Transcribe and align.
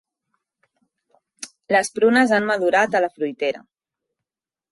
Les 1.75 1.91
prunes 1.99 2.33
han 2.39 2.49
madurat 2.53 2.97
a 3.01 3.05
la 3.05 3.13
fruitera. 3.17 3.63